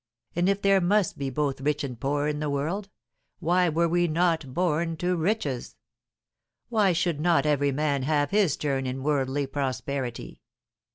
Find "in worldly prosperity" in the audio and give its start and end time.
8.87-10.41